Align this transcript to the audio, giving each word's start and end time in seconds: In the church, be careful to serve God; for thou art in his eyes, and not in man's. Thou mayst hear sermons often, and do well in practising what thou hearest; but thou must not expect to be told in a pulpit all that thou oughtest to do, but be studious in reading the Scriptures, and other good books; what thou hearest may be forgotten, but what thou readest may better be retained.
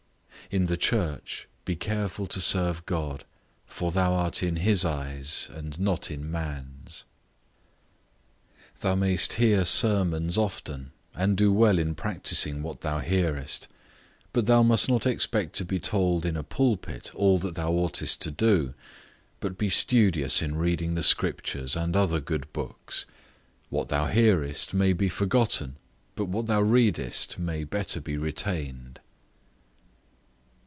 In 0.49 0.65
the 0.65 0.75
church, 0.75 1.47
be 1.63 1.77
careful 1.77 2.27
to 2.27 2.41
serve 2.41 2.85
God; 2.85 3.23
for 3.67 3.89
thou 3.89 4.11
art 4.11 4.43
in 4.43 4.57
his 4.57 4.83
eyes, 4.83 5.47
and 5.53 5.79
not 5.79 6.11
in 6.11 6.29
man's. 6.29 7.05
Thou 8.81 8.95
mayst 8.95 9.33
hear 9.33 9.63
sermons 9.63 10.37
often, 10.37 10.91
and 11.15 11.37
do 11.37 11.53
well 11.53 11.79
in 11.79 11.95
practising 11.95 12.61
what 12.63 12.81
thou 12.81 12.99
hearest; 12.99 13.69
but 14.33 14.45
thou 14.45 14.61
must 14.61 14.89
not 14.89 15.05
expect 15.05 15.53
to 15.53 15.63
be 15.63 15.79
told 15.79 16.25
in 16.25 16.35
a 16.35 16.43
pulpit 16.43 17.15
all 17.15 17.37
that 17.37 17.55
thou 17.55 17.71
oughtest 17.71 18.19
to 18.23 18.29
do, 18.31 18.73
but 19.39 19.57
be 19.57 19.69
studious 19.69 20.41
in 20.41 20.55
reading 20.57 20.95
the 20.95 21.03
Scriptures, 21.03 21.77
and 21.77 21.95
other 21.95 22.19
good 22.19 22.51
books; 22.51 23.05
what 23.69 23.87
thou 23.87 24.07
hearest 24.07 24.73
may 24.73 24.91
be 24.91 25.07
forgotten, 25.07 25.77
but 26.15 26.25
what 26.25 26.47
thou 26.47 26.59
readest 26.61 27.39
may 27.39 27.63
better 27.63 28.01
be 28.01 28.17
retained. 28.17 28.99